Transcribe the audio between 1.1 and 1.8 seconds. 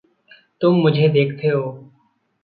देखते हो।